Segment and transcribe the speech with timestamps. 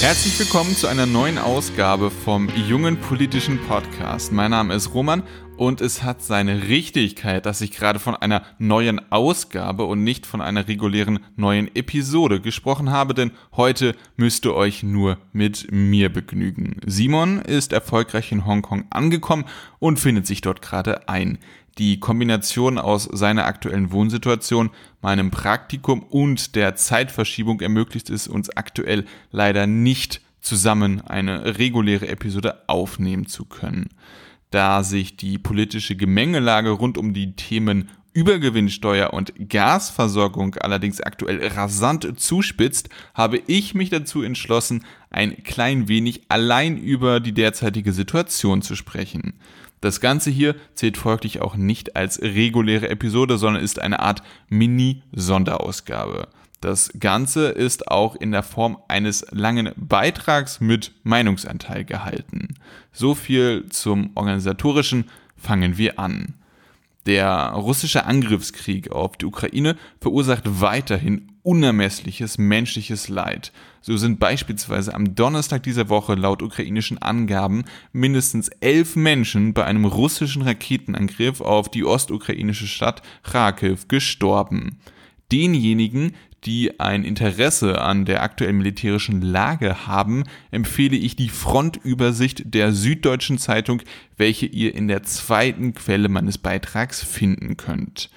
[0.00, 4.32] Herzlich willkommen zu einer neuen Ausgabe vom jungen politischen Podcast.
[4.32, 5.22] Mein Name ist Roman
[5.60, 10.40] und es hat seine Richtigkeit, dass ich gerade von einer neuen Ausgabe und nicht von
[10.40, 16.80] einer regulären neuen Episode gesprochen habe, denn heute müsst ihr euch nur mit mir begnügen.
[16.86, 19.44] Simon ist erfolgreich in Hongkong angekommen
[19.78, 21.36] und findet sich dort gerade ein.
[21.76, 24.70] Die Kombination aus seiner aktuellen Wohnsituation,
[25.02, 32.62] meinem Praktikum und der Zeitverschiebung ermöglicht es uns aktuell leider nicht zusammen eine reguläre Episode
[32.66, 33.90] aufnehmen zu können
[34.50, 42.20] da sich die politische Gemengelage rund um die Themen Übergewinnsteuer und Gasversorgung allerdings aktuell rasant
[42.20, 48.74] zuspitzt, habe ich mich dazu entschlossen, ein klein wenig allein über die derzeitige Situation zu
[48.74, 49.34] sprechen.
[49.80, 56.28] Das Ganze hier zählt folglich auch nicht als reguläre Episode, sondern ist eine Art Mini-Sonderausgabe.
[56.60, 62.54] Das Ganze ist auch in der Form eines langen Beitrags mit Meinungsanteil gehalten.
[62.92, 65.06] So viel zum organisatorischen.
[65.36, 66.34] Fangen wir an.
[67.06, 73.52] Der russische Angriffskrieg auf die Ukraine verursacht weiterhin unermessliches menschliches Leid.
[73.80, 79.86] So sind beispielsweise am Donnerstag dieser Woche laut ukrainischen Angaben mindestens elf Menschen bei einem
[79.86, 84.78] russischen Raketenangriff auf die ostukrainische Stadt Kharkiv gestorben.
[85.32, 86.12] Denjenigen,
[86.44, 93.38] die ein Interesse an der aktuellen militärischen Lage haben, empfehle ich die Frontübersicht der Süddeutschen
[93.38, 93.82] Zeitung,
[94.16, 98.10] welche ihr in der zweiten Quelle meines Beitrags finden könnt.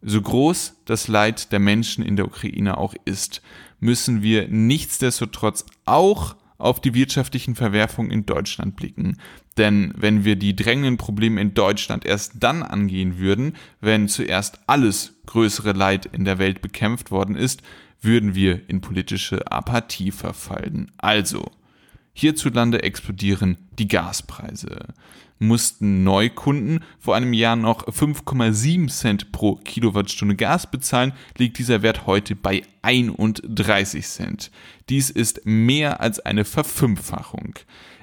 [0.00, 3.42] So groß das Leid der Menschen in der Ukraine auch ist,
[3.80, 9.16] müssen wir nichtsdestotrotz auch auf die wirtschaftlichen Verwerfungen in Deutschland blicken.
[9.56, 15.14] Denn wenn wir die drängenden Probleme in Deutschland erst dann angehen würden, wenn zuerst alles
[15.26, 17.62] größere Leid in der Welt bekämpft worden ist,
[18.00, 20.92] würden wir in politische Apathie verfallen.
[20.98, 21.50] Also,
[22.18, 24.78] hierzulande explodieren die Gaspreise
[25.38, 32.06] mussten Neukunden vor einem Jahr noch 5,7 Cent pro Kilowattstunde Gas bezahlen, liegt dieser Wert
[32.06, 34.50] heute bei 31 Cent.
[34.88, 37.54] Dies ist mehr als eine Verfünffachung.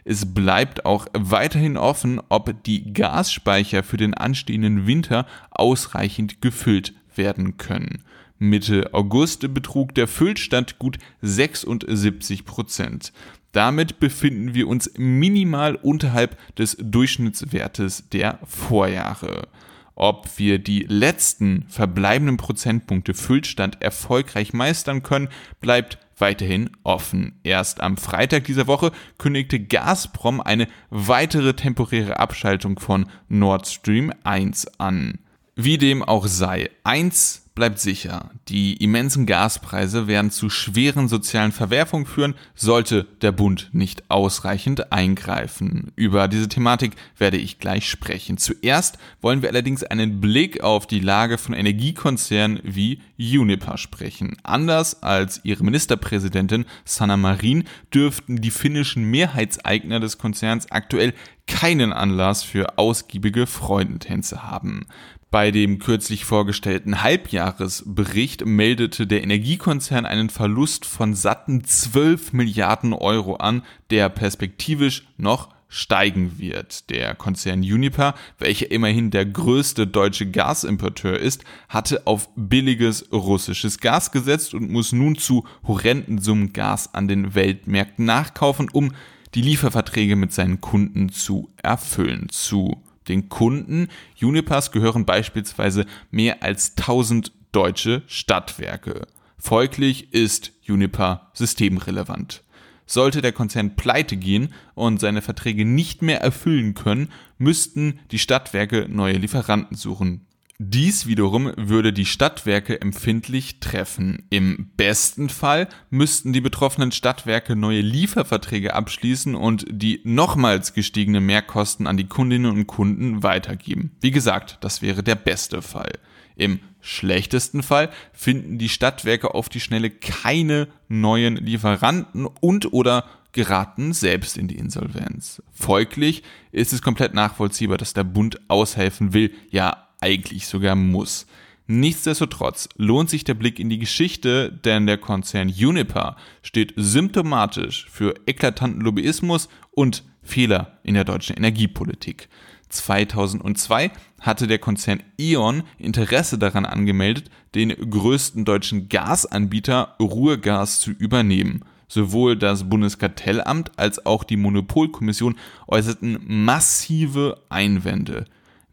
[0.03, 7.57] Es bleibt auch weiterhin offen, ob die Gasspeicher für den anstehenden Winter ausreichend gefüllt werden
[7.57, 8.03] können.
[8.37, 13.13] Mitte August betrug der Füllstand gut 76 Prozent.
[13.51, 19.47] Damit befinden wir uns minimal unterhalb des Durchschnittswertes der Vorjahre.
[19.95, 25.29] Ob wir die letzten verbleibenden Prozentpunkte Füllstand erfolgreich meistern können,
[25.61, 27.39] bleibt weiterhin offen.
[27.43, 34.79] Erst am Freitag dieser Woche kündigte Gazprom eine weitere temporäre Abschaltung von Nord Stream 1
[34.79, 35.19] an.
[35.55, 42.05] Wie dem auch sei, eins bleibt sicher, die immensen Gaspreise werden zu schweren sozialen Verwerfungen
[42.05, 45.93] führen, sollte der Bund nicht ausreichend eingreifen.
[45.95, 48.37] Über diese Thematik werde ich gleich sprechen.
[48.37, 54.35] Zuerst wollen wir allerdings einen Blick auf die Lage von Energiekonzernen wie Uniper sprechen.
[54.43, 61.13] Anders als ihre Ministerpräsidentin Sanna Marin dürften die finnischen Mehrheitseigner des Konzerns aktuell
[61.47, 64.87] keinen Anlass für ausgiebige Freudentänze haben.
[65.35, 73.35] Bei dem kürzlich vorgestellten Halbjahresbericht meldete der Energiekonzern einen Verlust von satten 12 Milliarden Euro
[73.35, 76.89] an, der perspektivisch noch steigen wird.
[76.89, 84.13] Der Konzern Uniper, welcher immerhin der größte deutsche Gasimporteur ist, hatte auf billiges russisches Gas
[84.13, 88.93] gesetzt und muss nun zu horrenden Summen Gas an den Weltmärkten nachkaufen, um
[89.33, 92.29] die Lieferverträge mit seinen Kunden zu erfüllen.
[92.29, 93.87] Zu den Kunden
[94.21, 99.07] Unipers gehören beispielsweise mehr als 1000 deutsche Stadtwerke.
[99.37, 102.43] Folglich ist Uniper systemrelevant.
[102.87, 108.87] Sollte der Konzern pleite gehen und seine Verträge nicht mehr erfüllen können, müssten die Stadtwerke
[108.89, 110.25] neue Lieferanten suchen.
[110.57, 114.23] Dies wiederum würde die Stadtwerke empfindlich treffen.
[114.29, 121.87] Im besten Fall müssten die betroffenen Stadtwerke neue Lieferverträge abschließen und die nochmals gestiegene Mehrkosten
[121.87, 123.91] an die Kundinnen und Kunden weitergeben.
[123.99, 125.99] Wie gesagt, das wäre der beste Fall.
[126.37, 133.91] Im schlechtesten Fall finden die Stadtwerke auf die Schnelle keine neuen Lieferanten und oder geraten
[133.91, 135.43] selbst in die Insolvenz.
[135.51, 136.23] Folglich
[136.53, 141.25] ist es komplett nachvollziehbar, dass der Bund aushelfen will, ja eigentlich sogar muss.
[141.67, 148.13] Nichtsdestotrotz lohnt sich der Blick in die Geschichte, denn der Konzern Uniper steht symptomatisch für
[148.27, 152.29] eklatanten Lobbyismus und Fehler in der deutschen Energiepolitik.
[152.69, 153.91] 2002
[154.21, 161.63] hatte der Konzern E.ON Interesse daran angemeldet, den größten deutschen Gasanbieter Ruhrgas zu übernehmen.
[161.87, 165.35] Sowohl das Bundeskartellamt als auch die Monopolkommission
[165.67, 168.25] äußerten massive Einwände.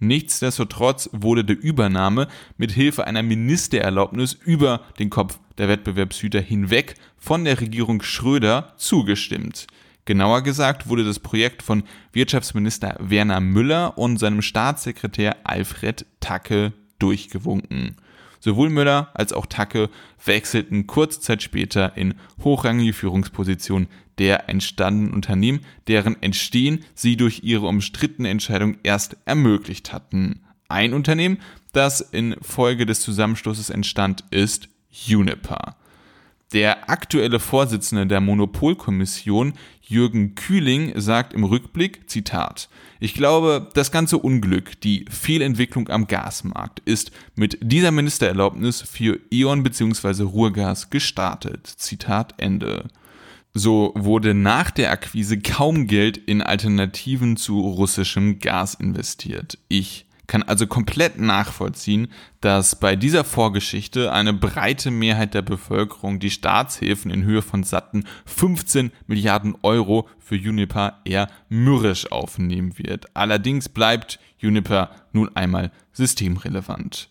[0.02, 2.26] Nichtsdestotrotz wurde der Übernahme
[2.56, 9.69] mit Hilfe einer Ministererlaubnis über den Kopf der Wettbewerbshüter hinweg von der Regierung Schröder zugestimmt.
[10.04, 17.94] Genauer gesagt wurde das Projekt von Wirtschaftsminister Werner Müller und seinem Staatssekretär Alfred Tacke durchgewunken.
[18.44, 19.88] Sowohl Müller als auch Tacke
[20.24, 23.86] wechselten kurze Zeit später in hochrangige Führungspositionen
[24.18, 30.40] der entstandenen Unternehmen, deren Entstehen sie durch ihre umstrittene Entscheidung erst ermöglicht hatten.
[30.68, 31.38] Ein Unternehmen,
[31.72, 34.68] das infolge des Zusammenstoßes entstand, ist
[35.08, 35.76] Uniper.
[36.52, 42.69] Der aktuelle Vorsitzende der Monopolkommission, Jürgen Kühling, sagt im Rückblick, Zitat,
[43.00, 49.62] ich glaube, das ganze Unglück, die Fehlentwicklung am Gasmarkt ist mit dieser Ministererlaubnis für E.ON
[49.62, 50.22] bzw.
[50.22, 51.66] Ruhrgas gestartet.
[51.66, 52.88] Zitat Ende.
[53.54, 59.58] So wurde nach der Akquise kaum Geld in Alternativen zu russischem Gas investiert.
[59.69, 62.08] Ich kann also komplett nachvollziehen,
[62.40, 68.04] dass bei dieser Vorgeschichte eine breite Mehrheit der Bevölkerung die Staatshilfen in Höhe von satten
[68.26, 73.06] 15 Milliarden Euro für Juniper eher mürrisch aufnehmen wird.
[73.14, 77.08] Allerdings bleibt Juniper nun einmal systemrelevant.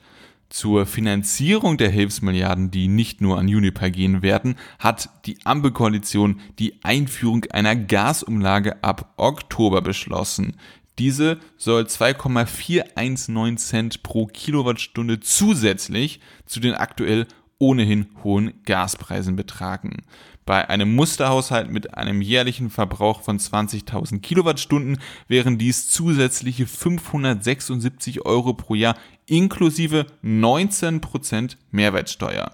[0.52, 6.84] Zur Finanzierung der Hilfsmilliarden, die nicht nur an Juniper gehen werden, hat die Ampelkoalition die
[6.84, 10.58] Einführung einer Gasumlage ab Oktober beschlossen.
[11.02, 17.26] Diese soll 2,419 Cent pro Kilowattstunde zusätzlich zu den aktuell
[17.58, 20.04] ohnehin hohen Gaspreisen betragen.
[20.46, 28.54] Bei einem Musterhaushalt mit einem jährlichen Verbrauch von 20.000 Kilowattstunden wären dies zusätzliche 576 Euro
[28.54, 28.96] pro Jahr
[29.26, 32.52] inklusive 19% Mehrwertsteuer.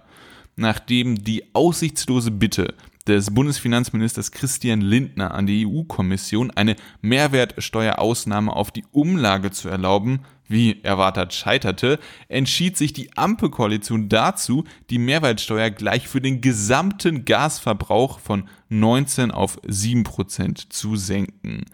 [0.55, 2.75] Nachdem die aussichtslose Bitte
[3.07, 10.81] des Bundesfinanzministers Christian Lindner an die EU-Kommission eine Mehrwertsteuerausnahme auf die Umlage zu erlauben, wie
[10.83, 18.49] erwartet scheiterte, entschied sich die Ampelkoalition dazu, die Mehrwertsteuer gleich für den gesamten Gasverbrauch von
[18.69, 21.65] 19 auf 7 Prozent zu senken.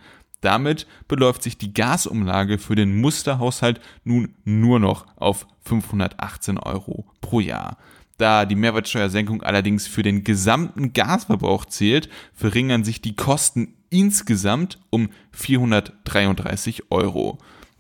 [0.41, 7.39] Damit beläuft sich die Gasumlage für den Musterhaushalt nun nur noch auf 518 Euro pro
[7.39, 7.77] Jahr.
[8.18, 15.10] Da die Mehrwertsteuersenkung allerdings für den gesamten Gasverbrauch zählt, verringern sich die Kosten insgesamt um
[15.31, 17.39] 433 Euro.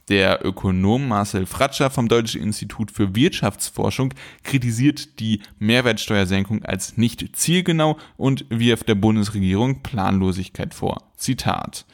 [0.09, 4.13] Der Ökonom Marcel Fratscher vom Deutschen Institut für Wirtschaftsforschung
[4.43, 11.09] kritisiert die Mehrwertsteuersenkung als nicht zielgenau und wirft der Bundesregierung Planlosigkeit vor.
[11.15, 11.85] Zitat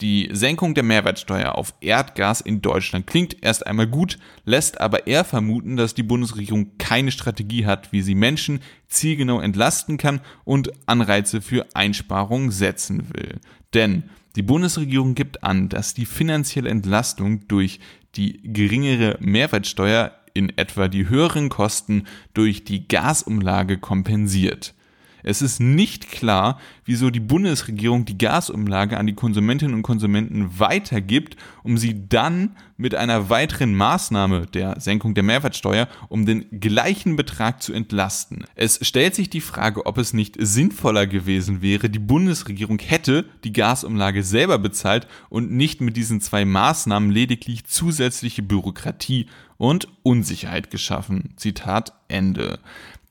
[0.00, 5.24] die Senkung der Mehrwertsteuer auf Erdgas in Deutschland klingt erst einmal gut, lässt aber eher
[5.24, 11.42] vermuten, dass die Bundesregierung keine Strategie hat, wie sie Menschen zielgenau entlasten kann und Anreize
[11.42, 13.40] für Einsparungen setzen will.
[13.74, 14.04] Denn
[14.36, 17.80] die Bundesregierung gibt an, dass die finanzielle Entlastung durch
[18.16, 24.74] die geringere Mehrwertsteuer in etwa die höheren Kosten durch die Gasumlage kompensiert.
[25.22, 31.36] Es ist nicht klar, wieso die Bundesregierung die Gasumlage an die Konsumentinnen und Konsumenten weitergibt,
[31.62, 37.62] um sie dann mit einer weiteren Maßnahme der Senkung der Mehrwertsteuer um den gleichen Betrag
[37.62, 38.44] zu entlasten.
[38.54, 43.52] Es stellt sich die Frage, ob es nicht sinnvoller gewesen wäre, die Bundesregierung hätte die
[43.52, 49.26] Gasumlage selber bezahlt und nicht mit diesen zwei Maßnahmen lediglich zusätzliche Bürokratie
[49.58, 51.34] und Unsicherheit geschaffen.
[51.36, 52.60] Zitat Ende.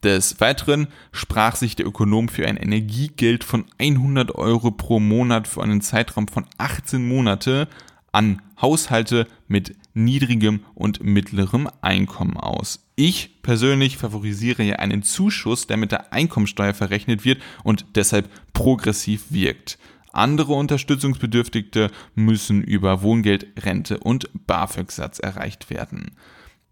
[0.03, 5.61] Des Weiteren sprach sich der Ökonom für ein Energiegeld von 100 Euro pro Monat für
[5.61, 7.67] einen Zeitraum von 18 Monate
[8.13, 12.87] an Haushalte mit niedrigem und mittlerem Einkommen aus.
[12.95, 19.25] Ich persönlich favorisiere ja einen Zuschuss, der mit der Einkommensteuer verrechnet wird und deshalb progressiv
[19.31, 19.77] wirkt.
[20.11, 26.11] Andere Unterstützungsbedürftigte müssen über Wohngeld, Rente und BAföG-Satz erreicht werden.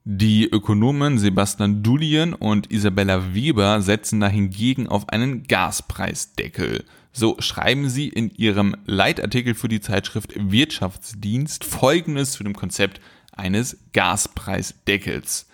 [0.09, 6.85] Die Ökonomen Sebastian Dulien und Isabella Weber setzen dahingegen auf einen Gaspreisdeckel.
[7.11, 13.01] So schreiben sie in ihrem Leitartikel für die Zeitschrift Wirtschaftsdienst Folgendes zu dem Konzept
[13.33, 15.47] eines Gaspreisdeckels.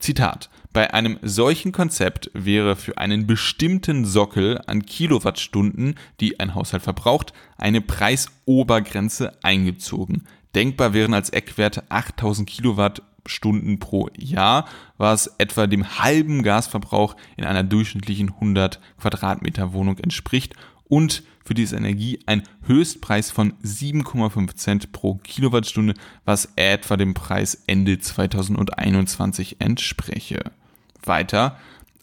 [0.00, 0.50] Zitat.
[0.72, 7.32] Bei einem solchen Konzept wäre für einen bestimmten Sockel an Kilowattstunden, die ein Haushalt verbraucht,
[7.58, 10.26] eine Preisobergrenze eingezogen.
[10.56, 14.66] Denkbar wären als Eckwerte 8000 Kilowatt Stunden pro Jahr,
[14.98, 20.54] was etwa dem halben Gasverbrauch in einer durchschnittlichen 100 Quadratmeter Wohnung entspricht
[20.88, 27.62] und für diese Energie ein Höchstpreis von 7,5 Cent pro Kilowattstunde, was etwa dem Preis
[27.66, 30.52] Ende 2021 entspräche.
[31.02, 31.58] Weiter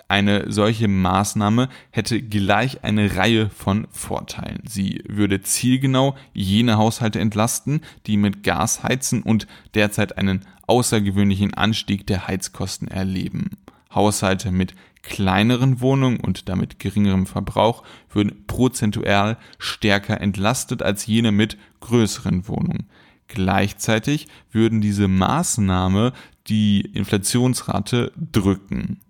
[0.10, 4.62] Eine solche Maßnahme hätte gleich eine Reihe von Vorteilen.
[4.66, 12.08] Sie würde zielgenau jene Haushalte entlasten, die mit Gas heizen und derzeit einen außergewöhnlichen Anstieg
[12.08, 13.58] der Heizkosten erleben.
[13.94, 21.58] Haushalte mit kleineren Wohnungen und damit geringerem Verbrauch würden prozentual stärker entlastet als jene mit
[21.82, 22.88] größeren Wohnungen.
[23.28, 26.14] Gleichzeitig würden diese Maßnahme
[26.48, 29.02] die Inflationsrate drücken.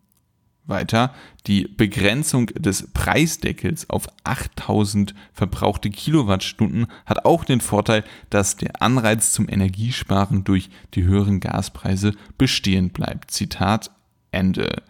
[0.67, 1.13] Weiter,
[1.47, 9.31] die Begrenzung des Preisdeckels auf 8000 verbrauchte Kilowattstunden hat auch den Vorteil, dass der Anreiz
[9.31, 13.31] zum Energiesparen durch die höheren Gaspreise bestehen bleibt.
[13.31, 13.91] Zitat
[14.31, 14.83] Ende.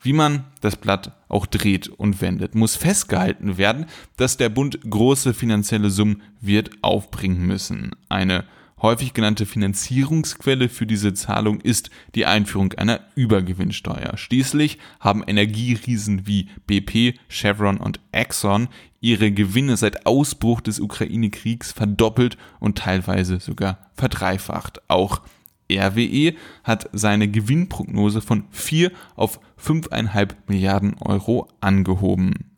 [0.00, 3.86] Wie man das Blatt auch dreht und wendet, muss festgehalten werden,
[4.16, 7.92] dass der Bund große finanzielle Summen wird aufbringen müssen.
[8.08, 8.44] Eine
[8.82, 14.16] häufig genannte Finanzierungsquelle für diese Zahlung ist die Einführung einer Übergewinnsteuer.
[14.16, 18.68] Schließlich haben Energieriesen wie BP, Chevron und Exxon
[19.00, 24.82] ihre Gewinne seit Ausbruch des Ukraine-Kriegs verdoppelt und teilweise sogar verdreifacht.
[24.88, 25.22] Auch
[25.70, 26.34] RWE
[26.64, 32.51] hat seine Gewinnprognose von 4 auf 5,5 Milliarden Euro angehoben.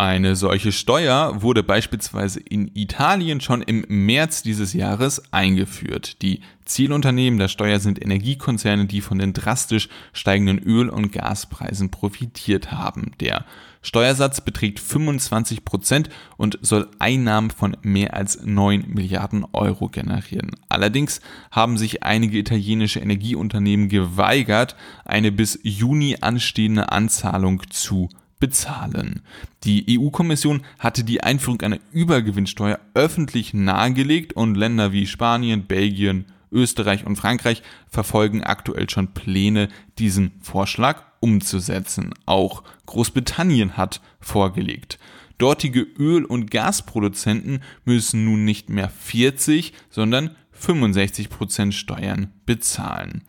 [0.00, 6.22] Eine solche Steuer wurde beispielsweise in Italien schon im März dieses Jahres eingeführt.
[6.22, 12.72] Die Zielunternehmen der Steuer sind Energiekonzerne, die von den drastisch steigenden Öl- und Gaspreisen profitiert
[12.72, 13.12] haben.
[13.20, 13.44] Der
[13.82, 20.52] Steuersatz beträgt 25 Prozent und soll Einnahmen von mehr als 9 Milliarden Euro generieren.
[20.70, 28.08] Allerdings haben sich einige italienische Energieunternehmen geweigert, eine bis Juni anstehende Anzahlung zu
[28.40, 29.22] bezahlen.
[29.64, 37.06] Die EU-Kommission hatte die Einführung einer Übergewinnsteuer öffentlich nahegelegt und Länder wie Spanien, Belgien, Österreich
[37.06, 39.68] und Frankreich verfolgen aktuell schon Pläne,
[39.98, 42.12] diesen Vorschlag umzusetzen.
[42.26, 44.98] Auch Großbritannien hat vorgelegt.
[45.38, 53.22] Dortige Öl- und Gasproduzenten müssen nun nicht mehr 40, sondern 65 Prozent Steuern bezahlen.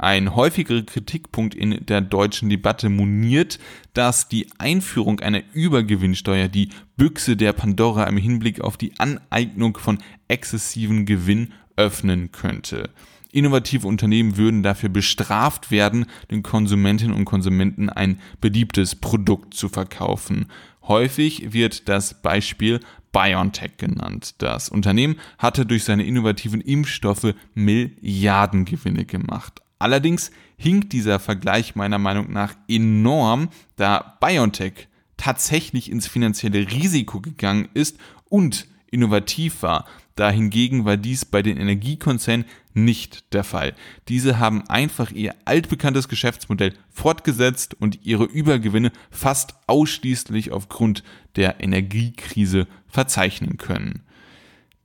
[0.00, 3.58] Ein häufiger Kritikpunkt in der deutschen Debatte moniert,
[3.94, 9.98] dass die Einführung einer Übergewinnsteuer die Büchse der Pandora im Hinblick auf die Aneignung von
[10.28, 12.90] exzessiven Gewinn öffnen könnte.
[13.32, 20.46] Innovative Unternehmen würden dafür bestraft werden, den Konsumentinnen und Konsumenten ein beliebtes Produkt zu verkaufen.
[20.84, 22.78] Häufig wird das Beispiel
[23.10, 24.36] BioNTech genannt.
[24.38, 29.60] Das Unternehmen hatte durch seine innovativen Impfstoffe Milliardengewinne gemacht.
[29.78, 37.68] Allerdings hinkt dieser Vergleich meiner Meinung nach enorm, da BioNTech tatsächlich ins finanzielle Risiko gegangen
[37.74, 39.84] ist und innovativ war.
[40.16, 43.74] Dahingegen war dies bei den Energiekonzernen nicht der Fall.
[44.08, 51.02] Diese haben einfach ihr altbekanntes Geschäftsmodell fortgesetzt und ihre Übergewinne fast ausschließlich aufgrund
[51.36, 54.02] der Energiekrise verzeichnen können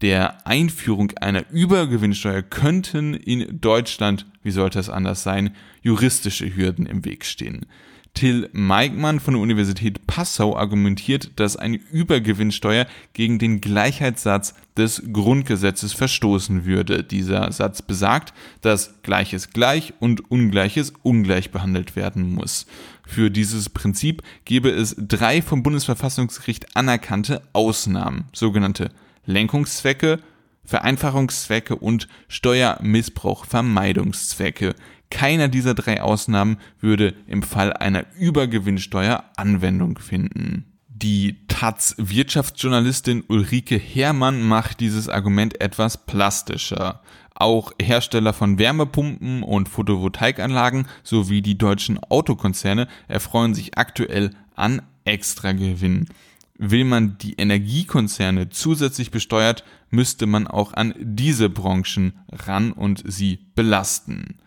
[0.03, 7.05] der Einführung einer Übergewinnsteuer könnten in Deutschland, wie sollte es anders sein, juristische Hürden im
[7.05, 7.65] Weg stehen.
[8.13, 15.93] Till Meigmann von der Universität Passau argumentiert, dass eine Übergewinnsteuer gegen den Gleichheitssatz des Grundgesetzes
[15.93, 17.03] verstoßen würde.
[17.03, 22.67] Dieser Satz besagt, dass Gleiches gleich und Ungleiches ungleich behandelt werden muss.
[23.07, 28.91] Für dieses Prinzip gäbe es drei vom Bundesverfassungsgericht anerkannte Ausnahmen, sogenannte
[29.25, 30.19] Lenkungszwecke,
[30.65, 34.75] Vereinfachungszwecke und Steuermissbrauchvermeidungszwecke.
[35.09, 40.65] Keiner dieser drei Ausnahmen würde im Fall einer Übergewinnsteuer Anwendung finden.
[40.87, 47.01] Die Taz Wirtschaftsjournalistin Ulrike Herrmann macht dieses Argument etwas plastischer.
[47.35, 56.07] Auch Hersteller von Wärmepumpen und Photovoltaikanlagen sowie die deutschen Autokonzerne erfreuen sich aktuell an Extragewinnen.
[56.65, 63.39] Will man die Energiekonzerne zusätzlich besteuert, müsste man auch an diese Branchen ran und sie
[63.53, 64.38] belasten.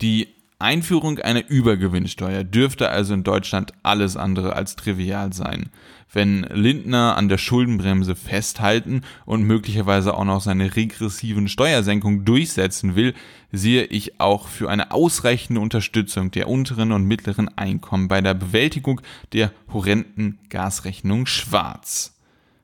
[0.00, 0.28] Die
[0.58, 5.68] Einführung einer Übergewinnsteuer dürfte also in Deutschland alles andere als trivial sein.
[6.12, 13.14] Wenn Lindner an der Schuldenbremse festhalten und möglicherweise auch noch seine regressiven Steuersenkungen durchsetzen will,
[13.50, 19.00] sehe ich auch für eine ausreichende Unterstützung der unteren und mittleren Einkommen bei der Bewältigung
[19.32, 22.11] der horrenden Gasrechnung schwarz.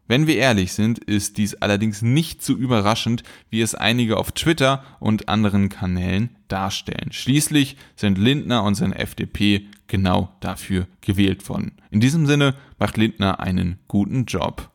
[0.08, 4.82] Wenn wir ehrlich sind, ist dies allerdings nicht so überraschend, wie es einige auf Twitter
[5.00, 7.12] und anderen Kanälen darstellen.
[7.12, 11.72] Schließlich sind Lindner und seine FDP genau dafür gewählt worden.
[11.90, 14.70] In diesem Sinne macht Lindner einen guten Job.